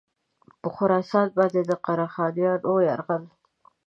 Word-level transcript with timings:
پر 0.61 0.69
خراسان 0.77 1.27
باندي 1.37 1.61
د 1.69 1.71
قره 1.85 2.07
خانیانو 2.13 2.73
یرغل. 2.87 3.23